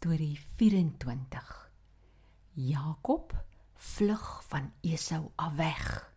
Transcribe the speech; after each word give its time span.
Storie 0.00 0.40
24. 0.56 1.70
Jakob 2.52 3.44
vlug 3.74 4.42
van 4.48 4.72
Esau 4.80 5.30
af 5.36 5.56
weg. 5.56 6.12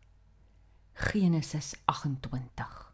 Genesis 0.94 1.76
28. 1.86 2.94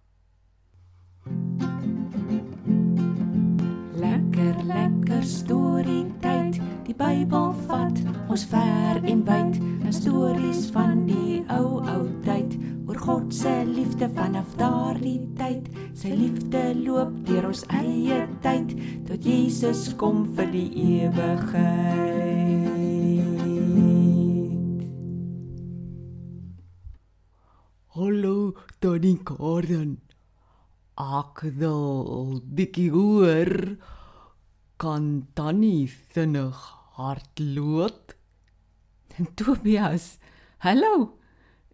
Lekker 3.94 4.63
lekker 4.63 5.23
storie 5.23 6.07
tyd. 6.20 6.57
Die 6.84 6.96
Bybel 6.96 7.54
vat 7.68 8.02
ons 8.28 8.46
ver 8.50 9.04
en 9.04 9.21
wyd. 9.30 9.62
'n 9.86 9.94
Stories 9.94 10.71
van 10.74 10.89
tyd. 15.00 15.68
Sy 15.95 16.11
liefde 16.11 16.59
loop 16.75 17.11
deur 17.27 17.50
ons 17.50 17.63
eie 17.71 18.27
tyd 18.43 18.73
tot 19.07 19.23
Jesus 19.23 19.93
kom 20.00 20.25
vir 20.36 20.50
die 20.52 20.68
ewigheid. 21.05 22.68
Hallo, 27.96 28.54
Tannie 28.79 29.19
Karen. 29.24 29.97
Ek 31.00 31.43
wil 31.60 32.41
dikkie 32.44 32.91
hoor 32.91 33.77
kan 34.80 35.27
Tannie 35.36 35.88
vinnig 36.13 36.59
hardloop? 37.00 38.16
Tobias, 39.39 40.17
hallo. 40.63 41.16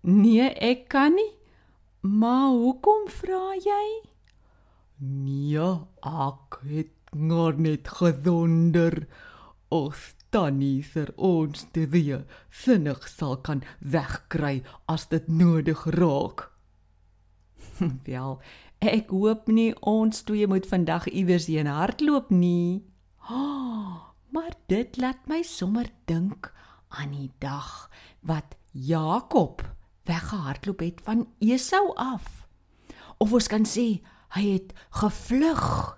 Nee, 0.05 0.50
ek 0.62 0.88
kan 0.94 1.17
nie. 1.17 1.31
Maar 2.05 2.48
hoekom 2.54 3.08
vra 3.09 3.55
jy? 3.58 3.86
Nee, 5.02 5.70
ek 6.05 6.58
het 6.70 7.14
maar 7.18 7.58
net 7.58 7.88
gewonder 7.98 9.08
of 9.73 10.14
Tannie 10.30 10.84
vir 10.86 11.09
ons 11.17 11.64
twee 11.73 12.20
vinnig 12.61 13.08
sal 13.09 13.39
kan 13.42 13.64
wegkry 13.80 14.61
as 14.86 15.08
dit 15.09 15.26
nodig 15.28 15.81
raak. 15.98 16.52
Wel, 18.09 18.38
ek 18.86 19.09
hoop 19.09 19.50
nie 19.50 19.72
ons 19.81 20.22
twee 20.30 20.45
moet 20.45 20.67
vandag 20.70 21.08
iewers 21.09 21.48
heen 21.50 21.72
hardloop 21.72 22.30
nie. 22.30 22.86
Oh, 23.31 24.14
maar 24.30 24.53
dit 24.70 25.02
laat 25.02 25.26
my 25.26 25.42
sommer 25.42 25.89
dink 26.06 26.52
aan 26.94 27.17
die 27.17 27.31
dag 27.42 27.89
wat 28.22 28.53
Jakob 28.78 29.66
weggehardloop 30.06 30.80
het 30.80 31.02
van 31.03 31.28
Esau 31.39 31.94
af. 31.95 32.48
Of 33.17 33.34
ons 33.34 33.48
kan 33.48 33.66
sê 33.66 34.02
hy 34.36 34.44
het 34.53 34.73
gevlug. 34.89 35.98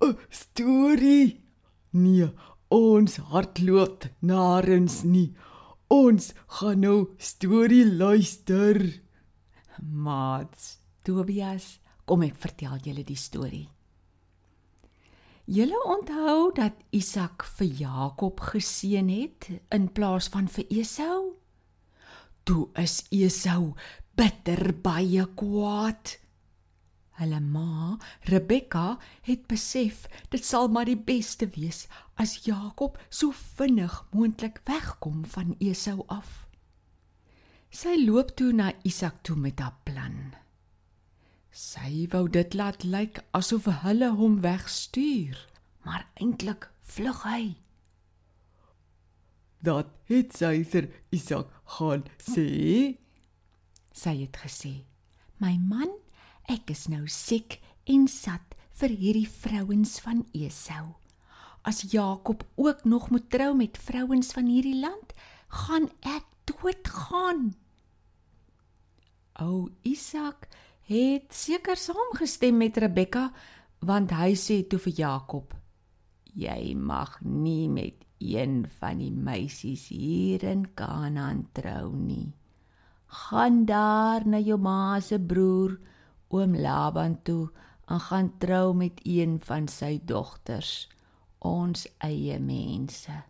'n 0.00 0.16
Storie. 0.28 1.40
Nee, 1.90 2.30
ons 2.68 3.16
hardloop 3.16 4.06
narens 4.20 5.02
nie. 5.02 5.34
Ons 5.90 6.32
gaan 6.46 6.80
nou 6.80 7.14
storie 7.18 7.84
luister. 7.84 9.02
Mats, 9.82 10.78
Tobias, 11.02 11.80
kom 12.06 12.22
ek 12.22 12.38
vertel 12.38 12.78
julle 12.84 13.04
die 13.04 13.18
storie. 13.18 13.68
Julle 15.50 15.80
onthou 15.82 16.52
dat 16.54 16.78
Isak 16.94 17.42
vir 17.58 17.66
Jakob 17.66 18.38
geseën 18.52 19.08
het 19.10 19.48
in 19.74 19.90
plaas 19.90 20.28
van 20.30 20.46
vir 20.46 20.64
Esau? 20.70 21.39
Toe 22.50 22.66
is 22.74 23.04
Esau 23.14 23.76
bitter 24.18 24.72
baie 24.82 25.22
kwaad. 25.38 26.16
Hulle 27.20 27.38
ma, 27.38 27.94
Rebekka, 28.26 28.96
het 29.22 29.44
besef 29.46 30.08
dit 30.32 30.42
sal 30.42 30.66
maar 30.74 30.90
die 30.90 30.98
beste 30.98 31.46
wees 31.54 31.84
as 32.18 32.40
Jakob 32.48 32.98
so 33.06 33.30
vinnig 33.30 34.00
moontlik 34.10 34.58
wegkom 34.66 35.22
van 35.36 35.54
Esau 35.62 36.02
af. 36.10 36.48
Sy 37.70 37.94
loop 38.02 38.34
toe 38.34 38.50
na 38.50 38.72
Isak 38.82 39.22
toe 39.22 39.38
met 39.38 39.62
haar 39.62 39.78
plan. 39.86 40.34
Sy 41.54 42.08
wou 42.10 42.26
dit 42.26 42.58
laat 42.58 42.82
lyk 42.82 43.22
asof 43.30 43.70
hulle 43.86 44.10
hom 44.18 44.40
wegstuur, 44.42 45.38
maar 45.86 46.08
eintlik 46.18 46.66
vlug 46.82 47.22
hy. 47.30 47.44
Dat 49.60 49.90
het 50.08 50.32
sy 50.36 50.62
vir 50.64 50.88
Isak 51.12 51.50
gaan 51.76 52.04
sê. 52.24 52.96
Sy 53.92 54.14
het 54.22 54.36
gesê: 54.40 54.84
"My 55.38 55.58
man, 55.58 55.92
ek 56.48 56.70
is 56.70 56.88
nou 56.88 57.06
siek 57.08 57.60
en 57.86 58.08
sat 58.08 58.56
vir 58.80 58.88
hierdie 58.88 59.28
vrouens 59.28 60.00
van 60.00 60.24
Esau. 60.32 60.96
As 61.62 61.82
Jakob 61.92 62.46
ook 62.56 62.84
nog 62.84 63.10
moet 63.10 63.30
trou 63.30 63.54
met 63.54 63.78
vrouens 63.78 64.32
van 64.32 64.46
hierdie 64.46 64.80
land, 64.80 65.12
gaan 65.48 65.90
ek 66.00 66.24
doodgaan." 66.44 67.54
O 69.40 69.68
Isak 69.82 70.48
het 70.88 71.32
seker 71.32 71.76
saamgestem 71.76 72.56
met 72.56 72.76
Rebekka 72.76 73.30
want 73.80 74.10
hy 74.10 74.34
sê 74.36 74.62
toe 74.68 74.78
vir 74.78 74.92
Jakob: 74.92 75.54
"Jy 76.34 76.74
mag 76.74 77.20
nie 77.20 77.68
met 77.68 78.04
een 78.20 78.66
van 78.78 79.00
die 79.00 79.12
meisies 79.12 79.88
hier 79.88 80.44
in 80.44 80.66
Kanaan 80.74 81.48
trou 81.56 81.96
nie. 81.96 82.32
Gaan 83.06 83.64
daar 83.64 84.26
na 84.26 84.38
jou 84.38 84.58
ma 84.60 85.00
se 85.00 85.18
broer, 85.18 85.78
oom 86.28 86.54
Laban 86.56 87.18
toe 87.22 87.50
en 87.90 88.00
gaan 88.00 88.30
trou 88.38 88.74
met 88.74 89.00
een 89.02 89.40
van 89.42 89.66
sy 89.68 89.98
dogters, 90.04 90.88
ons 91.38 91.88
eie 91.98 92.38
mense." 92.38 93.22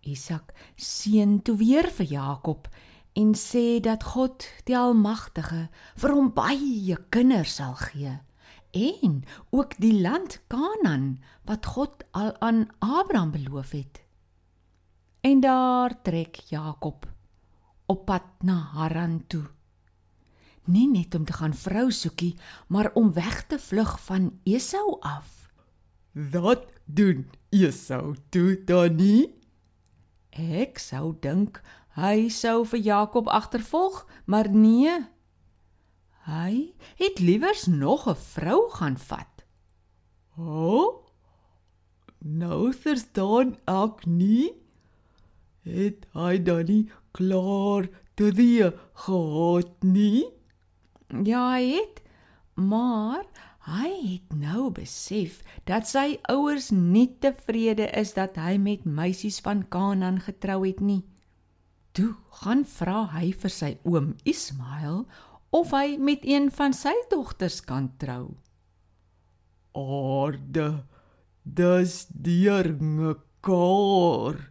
Isak 0.00 0.54
seën 0.76 1.42
toe 1.42 1.56
weer 1.56 1.90
vir 1.90 2.06
Jakob 2.06 2.68
en 3.12 3.34
sê 3.34 3.80
dat 3.80 4.04
God 4.14 4.46
die 4.64 4.76
Almagtige 4.78 5.68
vir 5.96 6.14
hom 6.14 6.32
baie 6.32 6.96
kinders 7.10 7.58
sal 7.58 7.74
gee 7.74 8.20
en 8.70 9.22
ook 9.50 9.76
die 9.78 10.00
land 10.00 10.40
Kanaan 10.46 11.22
wat 11.44 11.66
God 11.66 12.04
al 12.10 12.40
aan 12.40 12.68
Abraham 12.78 13.30
beloof 13.30 13.70
het. 13.70 14.00
En 15.20 15.40
daar 15.40 16.02
trek 16.02 16.34
Jakob 16.34 17.06
op 17.86 18.04
pad 18.04 18.22
na 18.40 18.54
Haran 18.72 19.24
toe. 19.26 19.44
Nie 20.64 20.88
net 20.90 21.14
om 21.14 21.24
te 21.24 21.32
gaan 21.32 21.54
vrou 21.54 21.90
soekie, 21.90 22.36
maar 22.66 22.90
om 22.94 23.12
weg 23.12 23.42
te 23.46 23.58
vlug 23.58 24.00
van 24.00 24.38
Esau 24.44 24.96
af. 25.00 25.50
Wat 26.12 26.66
doen 26.84 27.30
Esau 27.48 28.14
toe 28.28 28.62
dan 28.64 28.94
nie? 28.94 29.34
Ek 30.30 30.78
sou 30.78 31.16
dink 31.20 31.58
hy 31.98 32.28
sou 32.30 32.62
vir 32.70 32.80
Jakob 32.80 33.28
agtervolg, 33.28 34.04
maar 34.24 34.50
nee. 34.50 35.00
Hy 36.30 36.74
het 37.00 37.18
liewers 37.18 37.66
nog 37.66 38.06
'n 38.08 38.14
vrou 38.14 38.70
gaan 38.70 38.98
vat. 38.98 39.44
O? 40.38 40.44
Oh, 40.44 41.06
nou 42.18 42.72
verstaan 42.72 43.58
ek 43.66 44.06
nie. 44.06 44.52
Het 45.62 46.06
hy 46.12 46.42
dan 46.42 46.64
nie 46.64 46.90
klaar 47.12 47.88
te 48.14 48.30
die 48.32 48.70
gehad 48.92 49.82
nie? 49.82 50.24
Ja, 51.24 51.52
hy 51.56 51.64
het, 51.74 52.02
maar 52.54 53.24
hy 53.66 53.90
het 54.14 54.34
nou 54.36 54.70
besef 54.70 55.42
dat 55.64 55.88
sy 55.88 56.18
ouers 56.22 56.70
nie 56.70 57.08
tevrede 57.18 57.90
is 57.98 58.14
dat 58.14 58.36
hy 58.36 58.56
met 58.56 58.84
meisies 58.84 59.40
van 59.40 59.68
Kanaan 59.68 60.20
getrou 60.20 60.66
het 60.66 60.80
nie. 60.80 61.02
Toe 61.92 62.14
gaan 62.30 62.64
vra 62.64 63.04
hy 63.16 63.32
vir 63.32 63.50
sy 63.50 63.78
oom 63.82 64.14
Ismail 64.24 65.04
of 65.50 65.72
hy 65.74 65.96
met 65.98 66.22
een 66.22 66.50
van 66.54 66.74
sy 66.76 66.94
dogters 67.10 67.60
kan 67.66 67.90
trou. 67.98 68.36
Orde, 69.72 70.84
dis 71.42 72.06
deur 72.10 72.74
mekaar. 72.78 74.50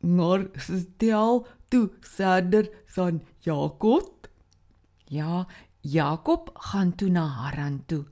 Maar 0.00 0.46
stel 0.56 1.46
toe 1.68 1.90
verder 2.00 2.70
van 2.86 3.22
Jakob. 3.38 4.28
Ja, 5.04 5.46
Jakob 5.80 6.50
gaan 6.54 6.94
toe 6.94 7.08
na 7.08 7.26
Haran 7.26 7.82
toe. 7.86 8.04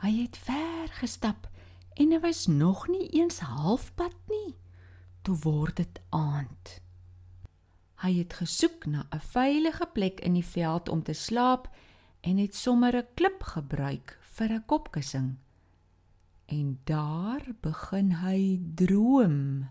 Hy 0.00 0.10
het 0.22 0.36
ver 0.38 0.88
gestap 1.00 1.48
en 1.94 2.14
hy 2.14 2.20
was 2.22 2.46
nog 2.46 2.86
nie 2.88 3.08
eens 3.20 3.42
halfpad 3.44 4.16
nie. 4.30 4.56
Toe 5.22 5.36
word 5.44 5.76
dit 5.76 6.00
aand. 6.08 6.78
Hy 8.00 8.12
het 8.18 8.32
gesoek 8.32 8.86
na 8.86 9.06
'n 9.12 9.20
veilige 9.20 9.86
plek 9.92 10.20
in 10.20 10.32
die 10.32 10.44
veld 10.44 10.88
om 10.88 11.02
te 11.02 11.12
slaap 11.12 11.68
en 12.20 12.36
het 12.36 12.54
sommer 12.54 12.96
'n 12.96 13.06
klip 13.14 13.42
gebruik 13.42 14.18
vir 14.22 14.52
'n 14.52 14.64
kopkussing. 14.66 15.36
En 16.46 16.80
daar 16.84 17.42
begin 17.60 18.12
hy 18.12 18.60
droom. 18.74 19.68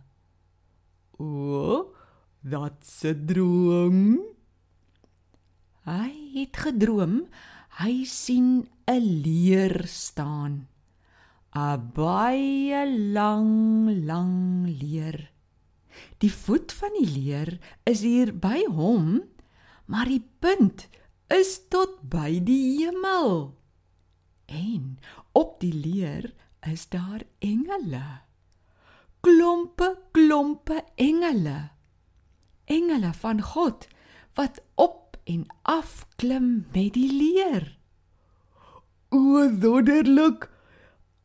O, 1.17 1.93
wat 2.41 3.03
'n 3.03 3.25
droom? 3.25 4.19
Hy 5.83 6.11
het 6.33 6.57
gedroom 6.57 7.27
hy 7.79 8.03
sien 8.03 8.67
'n 8.87 9.05
leer 9.23 9.87
staan. 9.87 10.67
'n 11.55 11.91
baie 11.93 12.81
lang, 13.13 14.05
lang 14.05 14.67
leer. 14.81 15.31
Die 16.17 16.31
voet 16.33 16.73
van 16.75 16.95
die 16.99 17.07
leer 17.07 17.57
is 17.83 18.01
hier 18.05 18.33
by 18.35 18.63
hom, 18.67 19.21
maar 19.85 20.09
die 20.09 20.23
punt 20.39 20.87
is 21.33 21.55
tot 21.69 21.99
by 22.09 22.39
die 22.43 22.79
hemel. 22.81 23.55
En 24.49 24.97
op 25.37 25.59
die 25.61 25.73
leer 25.73 26.33
is 26.65 26.87
daar 26.89 27.23
engele. 27.39 28.21
Klompe, 29.21 29.97
klompe 30.11 30.83
engele. 30.95 31.69
Engele 32.65 33.13
van 33.13 33.41
God 33.41 33.87
wat 34.33 34.61
op 34.75 35.17
en 35.23 35.45
af 35.61 36.07
klim 36.15 36.65
met 36.73 36.93
die 36.93 37.11
leer. 37.13 37.77
O, 39.09 39.49
wonderlik! 39.61 40.49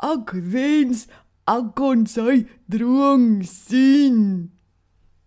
Ek 0.02 0.32
wens 0.52 1.04
ek 1.48 1.74
kon 1.78 2.04
sy 2.08 2.44
droom 2.72 3.44
sien. 3.46 4.53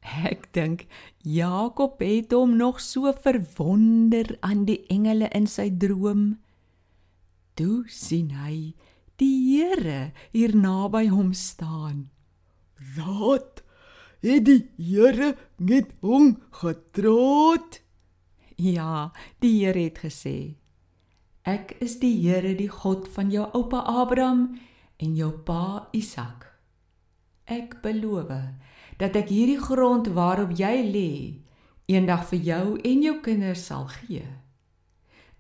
Ek 0.08 0.48
dink 0.56 0.86
Jakob 1.24 2.00
het 2.00 2.32
hom 2.32 2.56
nog 2.58 2.80
so 2.82 3.12
verwonder 3.12 4.38
aan 4.40 4.64
die 4.66 4.80
engele 4.94 5.28
in 5.36 5.48
sy 5.52 5.68
droom. 5.70 6.38
Toe 7.60 7.84
sien 7.92 8.32
hy 8.38 8.74
die 9.20 9.36
Here 9.58 10.12
hier 10.32 10.54
naby 10.56 11.08
hom 11.10 11.34
staan. 11.34 12.08
Wat? 12.96 13.64
Het 14.24 14.46
die 14.46 14.62
Here 14.78 15.36
met 15.58 15.92
hom 16.02 16.38
getroud? 16.62 17.82
Ja, 18.58 19.12
die 19.42 19.66
Here 19.66 19.90
het 19.90 20.00
gesê: 20.06 20.58
Ek 21.44 21.76
is 21.82 22.00
die 22.00 22.16
Here, 22.24 22.56
die 22.56 22.72
God 22.72 23.08
van 23.14 23.32
jou 23.34 23.46
oupa 23.58 23.84
Abraham 23.86 24.60
en 24.98 25.16
jou 25.16 25.32
pa 25.46 25.88
Isak. 25.94 26.48
Ek 27.48 27.80
beloof 27.82 28.32
dat 28.98 29.16
ek 29.16 29.30
hierdie 29.30 29.62
grond 29.62 30.10
waarop 30.18 30.54
jy 30.58 30.76
lê, 30.86 31.12
eendag 31.88 32.26
vir 32.32 32.40
jou 32.50 32.66
en 32.84 33.04
jou 33.06 33.16
kinders 33.24 33.66
sal 33.70 33.88
gee. 33.94 34.26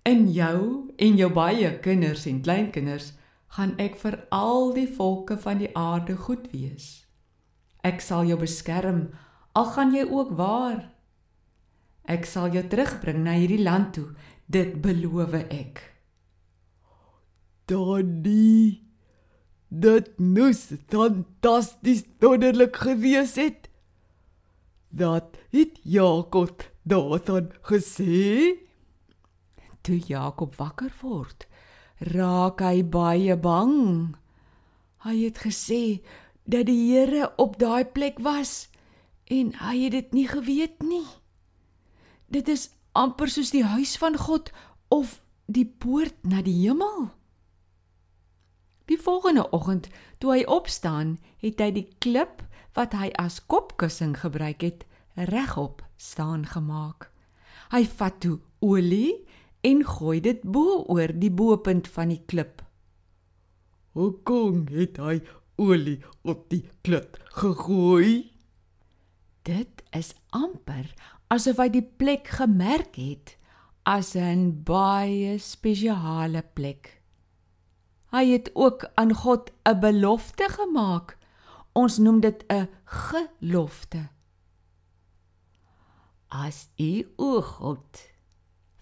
In 0.07 0.27
jou 0.31 0.87
en 0.95 1.17
jou 1.19 1.29
baie 1.33 1.71
kinders 1.83 2.25
en 2.29 2.41
kleinkinders 2.45 3.11
gaan 3.57 3.73
ek 3.81 3.97
vir 3.99 4.21
al 4.31 4.71
die 4.75 4.87
volke 4.87 5.37
van 5.41 5.59
die 5.59 5.71
aarde 5.75 6.15
goed 6.15 6.47
wees. 6.53 7.07
Ek 7.83 7.99
sal 8.03 8.27
jou 8.27 8.37
beskerm 8.39 9.07
al 9.57 9.67
gaan 9.73 9.93
jy 9.95 10.05
ook 10.05 10.35
waar. 10.37 10.89
Ek 12.07 12.27
sal 12.29 12.53
jou 12.53 12.63
terugbring 12.69 13.23
na 13.25 13.35
hierdie 13.35 13.63
land 13.63 13.95
toe, 13.97 14.11
dit 14.45 14.75
beloof 14.83 15.33
ek. 15.43 15.81
Daddy, 17.67 18.56
dit 19.81 20.09
moes 20.17 20.61
fantasties 20.89 22.03
wonderlik 22.19 22.75
gewees 22.75 23.35
het. 23.35 23.69
Dat 24.89 25.37
het 25.51 25.79
Jakob 25.83 26.63
daarvan 26.83 27.51
gesê. 27.61 28.57
Toe 29.81 29.99
Jakob 29.99 30.55
wakker 30.55 30.93
word, 31.01 31.47
raak 31.99 32.61
hy 32.61 32.83
baie 32.83 33.37
bang. 33.37 34.15
Hy 35.05 35.15
het 35.23 35.43
gesê 35.45 36.01
dat 36.47 36.67
die 36.67 36.91
Here 36.91 37.31
op 37.37 37.59
daai 37.59 37.85
plek 37.85 38.19
was 38.23 38.67
en 39.27 39.53
hy 39.59 39.75
het 39.85 39.95
dit 39.95 40.13
nie 40.15 40.27
geweet 40.27 40.81
nie. 40.83 41.05
Dit 42.27 42.47
is 42.47 42.69
amper 42.91 43.29
soos 43.29 43.51
die 43.53 43.63
huis 43.63 43.95
van 43.99 44.17
God 44.17 44.51
of 44.91 45.19
die 45.47 45.67
poort 45.67 46.15
na 46.23 46.41
die 46.43 46.55
hemel. 46.65 47.11
Die 48.87 48.97
volgende 48.97 49.49
oggend, 49.51 49.89
toe 50.17 50.31
hy 50.33 50.43
opstaan, 50.47 51.17
het 51.43 51.59
hy 51.59 51.71
die 51.75 51.87
klip 51.99 52.43
wat 52.77 52.93
hy 52.95 53.09
as 53.19 53.41
kopkussing 53.45 54.15
gebruik 54.21 54.63
het, 54.63 54.85
regop 55.27 55.83
staan 55.97 56.45
gemaak. 56.47 57.09
Hy 57.73 57.83
vat 57.99 58.21
toe 58.23 58.37
olie 58.63 59.27
en 59.67 59.83
gooi 59.83 60.21
dit 60.23 60.43
bo 60.45 60.83
oor 60.87 61.11
die 61.11 61.33
bopunt 61.33 61.89
van 61.91 62.13
die 62.13 62.21
klip. 62.29 62.61
Hoekom 63.97 64.67
het 64.71 65.01
hy 65.01 65.19
olie 65.57 65.99
op 66.21 66.45
die 66.53 66.63
klip 66.85 67.17
gegooi? 67.35 68.29
Dit 69.43 69.83
is 69.95 70.13
amper 70.35 70.93
asof 71.33 71.59
hy 71.59 71.67
die 71.73 71.83
plek 71.83 72.29
gemerk 72.39 72.95
het 73.01 73.35
as 73.83 74.15
'n 74.15 74.63
baie 74.63 75.39
spesiale 75.39 76.43
plek. 76.53 76.96
Hy 78.17 78.31
het 78.33 78.49
ook 78.57 78.87
aan 78.97 79.13
God 79.13 79.51
'n 79.61 79.79
belofte 79.79 80.49
gemaak. 80.49 81.17
Ons 81.73 81.97
noem 81.97 82.19
dit 82.19 82.43
'n 82.49 82.69
gelofte. 82.83 84.09
As 86.27 86.69
U 86.79 87.13
o 87.15 87.41
God 87.41 88.09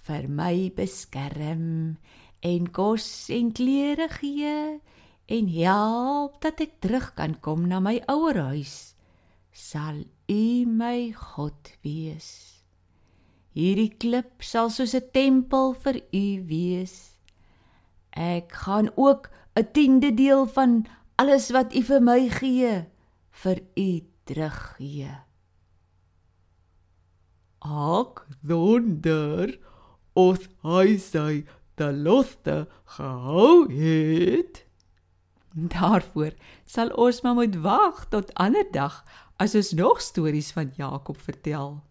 vir 0.08 0.30
my 0.30 0.72
beskerm 0.76 1.98
en 2.40 2.72
kos 2.72 3.30
en 3.30 3.52
klere 3.52 4.08
gee 4.10 4.80
en 5.26 5.48
help 5.48 6.42
dat 6.42 6.60
ek 6.60 6.80
terug 6.80 7.14
kan 7.14 7.40
kom 7.40 7.68
na 7.68 7.80
my 7.80 8.02
ouerhuis, 8.08 8.96
sal 9.52 10.04
U 10.30 10.66
my 10.66 11.12
God 11.12 11.78
wees. 11.82 12.64
Hierdie 13.52 13.98
klip 13.98 14.42
sal 14.44 14.70
soos 14.70 14.96
'n 14.96 15.12
tempel 15.12 15.74
vir 15.74 16.02
U 16.14 16.46
wees. 16.48 17.15
Ek 18.16 18.52
gaan 18.64 18.90
ook 18.96 19.30
'n 19.60 19.68
tiende 19.72 20.14
deel 20.14 20.48
van 20.48 20.86
alles 21.16 21.52
wat 21.52 21.76
U 21.76 21.82
vir 21.84 22.02
my 22.02 22.30
gee 22.30 22.86
vir 23.32 23.60
U 23.76 23.90
teruggee. 24.24 25.12
Ak 27.60 28.28
wonder 28.42 29.60
of 30.14 30.48
hy 30.64 30.98
sy 30.98 31.46
belofte 31.76 32.68
gehou 32.96 33.68
het. 33.72 34.64
Daarvoor 35.56 36.36
sal 36.66 36.92
ons 37.00 37.22
maar 37.22 37.36
moet 37.36 37.56
wag 37.64 38.08
tot 38.12 38.34
ander 38.34 38.68
dag 38.72 39.04
as 39.40 39.56
ons 39.56 39.72
nog 39.72 40.02
stories 40.02 40.52
van 40.52 40.72
Jakob 40.76 41.20
vertel. 41.20 41.84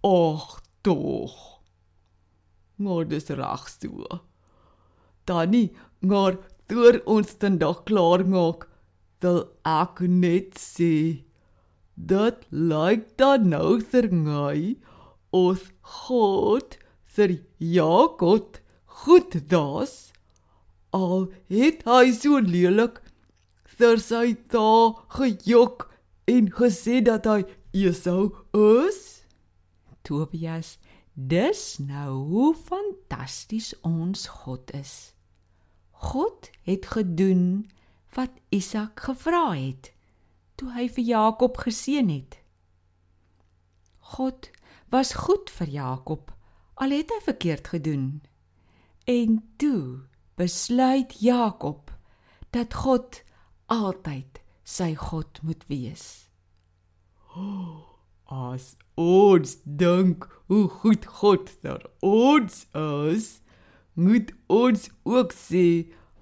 Och 0.00 0.60
tog. 0.80 1.60
Maar 2.76 3.08
dis 3.08 3.28
reg 3.28 3.68
so. 3.68 4.31
Tannie, 5.24 5.72
maar 6.00 6.38
voor 6.68 7.00
ons 7.04 7.36
dan 7.38 7.58
dag 7.58 7.82
klaar 7.84 8.24
maak, 8.26 8.68
wil 9.22 9.44
ek 9.68 10.00
net 10.08 10.58
sê 10.58 11.22
dat 11.94 12.42
lyk 12.50 13.04
dan 13.20 13.50
nou 13.52 13.78
vir 13.92 14.08
my 14.10 14.56
of 15.36 15.68
God 16.06 16.76
vir 17.16 17.36
Jakob 17.58 18.58
goed 19.04 19.36
das 19.52 20.12
al 20.92 21.28
het 21.52 21.84
hy 21.88 22.12
so 22.16 22.40
lelik 22.42 23.00
vir 23.78 24.00
sy 24.02 24.34
ta 24.52 24.68
gejok 25.16 25.88
en 26.32 26.50
gesê 26.58 27.00
dat 27.04 27.28
hy 27.28 27.40
Esau 27.72 28.32
is. 28.52 29.24
Tobias 30.04 30.76
dis 31.14 31.78
nou 31.78 32.12
hoe 32.28 32.52
fantasties 32.54 33.72
ons 33.80 34.26
God 34.42 34.70
is 34.76 35.12
God 36.02 36.50
het 36.62 36.86
gedoen 36.86 37.70
wat 38.14 38.30
Isak 38.48 39.00
gevra 39.00 39.52
het 39.54 39.92
toe 40.58 40.72
hy 40.74 40.88
vir 40.90 41.04
Jakob 41.04 41.56
geseën 41.62 42.08
het. 42.10 42.36
God 44.14 44.50
was 44.92 45.14
goed 45.24 45.50
vir 45.50 45.70
Jakob 45.70 46.32
al 46.82 46.94
het 46.94 47.10
hy 47.14 47.20
verkeerd 47.24 47.70
gedoen. 47.74 48.22
En 49.06 49.38
toe 49.56 50.02
besluit 50.34 51.14
Jakob 51.22 51.90
dat 52.50 52.74
God 52.74 53.22
altyd 53.66 54.42
sy 54.62 54.92
God 54.98 55.42
moet 55.42 55.64
wees. 55.70 56.28
As 58.32 58.74
ons 58.98 59.58
dink 59.64 60.26
hoe 60.52 60.68
goed 60.68 61.06
God 61.06 61.48
vir 61.62 61.80
ons 62.04 62.56
is, 62.76 63.28
moet 63.96 64.32
ons 64.52 64.82
ook 65.08 65.32
sê 65.32 65.64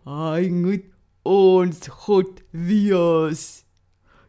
hy 0.07 0.51
moet 0.55 0.85
ons 1.27 1.89
God 2.05 2.39
wees. 2.55 3.43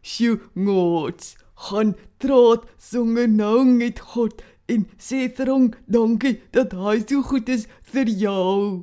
Sjoe, 0.02 0.40
ngots, 0.58 1.36
gaan 1.68 1.94
trots 2.18 2.66
songe 2.82 3.28
nou 3.30 3.62
met 3.68 4.02
God 4.14 4.42
en 4.72 4.88
sê 4.98 5.28
vir 5.36 5.52
hom 5.54 5.70
dankie 5.86 6.40
dat 6.56 6.74
hy 6.74 6.98
so 7.04 7.22
goed 7.30 7.54
is 7.54 7.68
vir 7.94 8.10
jou. 8.10 8.82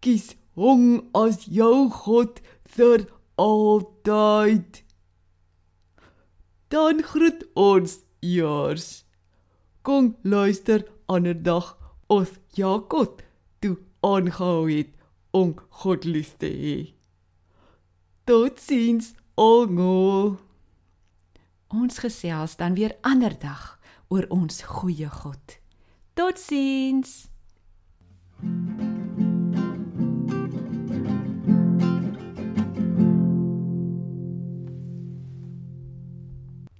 Kies 0.00 0.32
hom 0.56 1.02
as 1.12 1.44
jou 1.60 1.90
God 2.00 2.40
vir 2.78 3.04
altyd. 3.36 4.80
Dan 6.72 7.04
groet 7.04 7.44
ons 7.52 8.00
eers. 8.24 9.02
Kom 9.82 10.16
luister 10.22 10.84
ander 11.06 11.34
dag 11.34 11.72
ons 12.06 12.30
Jakob 12.54 13.22
toe 13.58 13.74
aangehou 14.06 14.68
het 14.70 14.92
om 15.34 15.56
God 15.82 16.04
lief 16.06 16.36
te 16.38 16.46
hê. 16.46 16.76
Totsiens 18.30 19.10
almal. 19.34 20.36
Ons 21.74 21.98
gesels 22.04 22.54
dan 22.62 22.78
weer 22.78 22.94
ander 23.02 23.34
dag 23.34 23.80
oor 24.06 24.30
ons 24.30 24.62
goeie 24.62 25.10
God. 25.10 25.58
Totsiens. 26.14 27.26
thank 28.42 28.80
you 28.80 28.91